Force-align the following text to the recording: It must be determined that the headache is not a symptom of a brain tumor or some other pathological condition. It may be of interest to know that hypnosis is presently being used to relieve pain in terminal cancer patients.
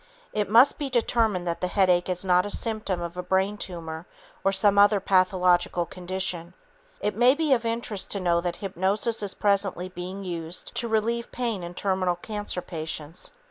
It 0.33 0.49
must 0.49 0.79
be 0.79 0.89
determined 0.89 1.45
that 1.45 1.61
the 1.61 1.67
headache 1.67 2.09
is 2.09 2.25
not 2.25 2.43
a 2.43 2.49
symptom 2.49 3.01
of 3.01 3.17
a 3.17 3.21
brain 3.21 3.55
tumor 3.55 4.07
or 4.43 4.51
some 4.51 4.79
other 4.79 4.99
pathological 4.99 5.85
condition. 5.85 6.55
It 7.01 7.15
may 7.15 7.35
be 7.35 7.53
of 7.53 7.65
interest 7.65 8.09
to 8.09 8.19
know 8.19 8.41
that 8.41 8.55
hypnosis 8.55 9.21
is 9.21 9.35
presently 9.35 9.89
being 9.89 10.23
used 10.23 10.73
to 10.77 10.87
relieve 10.87 11.31
pain 11.31 11.61
in 11.61 11.75
terminal 11.75 12.15
cancer 12.15 12.61
patients. 12.63 13.29